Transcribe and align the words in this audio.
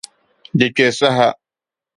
Di 0.57 0.67
kpe 0.75 0.87
saha. 0.97 1.29